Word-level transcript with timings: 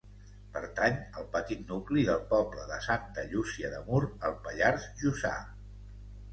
Pertany 0.53 0.95
al 1.21 1.27
petit 1.35 1.61
nucli 1.73 2.07
del 2.07 2.25
poble 2.33 2.65
de 2.73 2.81
Santa 2.87 3.27
Llúcia 3.29 3.73
de 3.77 3.85
Mur, 3.93 4.03
al 4.31 4.37
Pallars 4.49 4.91
Jussà. 5.05 5.37